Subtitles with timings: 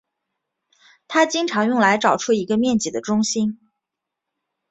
[1.07, 3.59] 它经常用来找出一个面积的中心。